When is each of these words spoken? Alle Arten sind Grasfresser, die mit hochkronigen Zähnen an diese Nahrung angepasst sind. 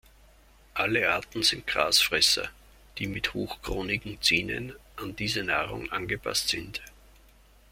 Alle 0.73 1.11
Arten 1.13 1.43
sind 1.43 1.67
Grasfresser, 1.67 2.49
die 2.97 3.05
mit 3.05 3.35
hochkronigen 3.35 4.19
Zähnen 4.19 4.73
an 4.95 5.15
diese 5.15 5.43
Nahrung 5.43 5.91
angepasst 5.91 6.49
sind. 6.49 6.81